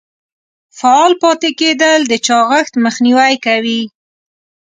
[0.77, 3.81] فعال پاتې کیدل د چاغښت مخنیوی کوي.